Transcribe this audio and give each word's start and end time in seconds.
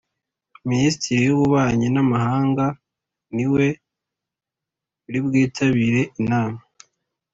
Minisitiri 0.69 1.21
w’ububanyi 1.27 1.87
n’amahanga 1.91 2.65
niwe 3.35 3.65
uribwitabire 5.07 6.01
inama 6.21 6.59